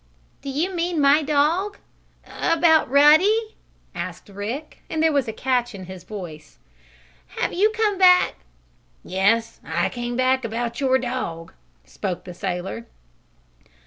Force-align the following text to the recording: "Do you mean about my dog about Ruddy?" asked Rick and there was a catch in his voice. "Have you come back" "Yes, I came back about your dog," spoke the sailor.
"Do 0.41 0.49
you 0.49 0.73
mean 0.73 0.95
about 0.97 1.01
my 1.07 1.21
dog 1.21 1.77
about 2.25 2.89
Ruddy?" 2.89 3.55
asked 3.93 4.29
Rick 4.29 4.81
and 4.89 5.03
there 5.03 5.11
was 5.11 5.27
a 5.27 5.31
catch 5.31 5.75
in 5.75 5.85
his 5.85 6.03
voice. 6.03 6.57
"Have 7.39 7.53
you 7.53 7.69
come 7.69 7.99
back" 7.99 8.33
"Yes, 9.03 9.59
I 9.63 9.89
came 9.89 10.15
back 10.15 10.43
about 10.43 10.81
your 10.81 10.97
dog," 10.97 11.53
spoke 11.85 12.23
the 12.23 12.33
sailor. 12.33 12.87